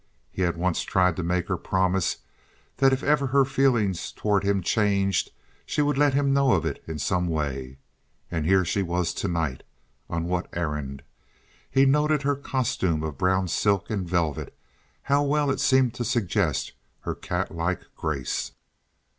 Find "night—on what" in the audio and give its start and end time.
9.27-10.49